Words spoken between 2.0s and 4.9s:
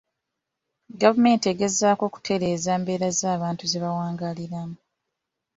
okutereeza embeera z'abantu ze bawangaaliramu.